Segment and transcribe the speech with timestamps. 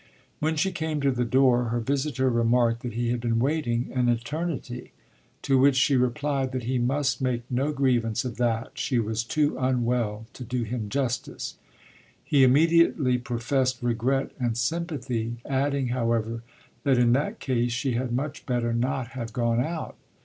[0.39, 4.09] When she came to the door her visitor remarked that he had been waiting an
[4.09, 4.93] eternity;
[5.43, 9.55] to which she replied that he must make no grievance of that she was too
[9.59, 11.57] unwell to do him justice.
[12.23, 16.41] He immediately professed regret and sympathy, adding, however,
[16.83, 19.97] that in that case she had much better not have gone out.